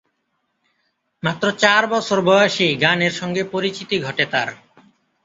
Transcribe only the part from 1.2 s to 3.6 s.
মাত্র চার বছর বয়সেই গানের সঙ্গে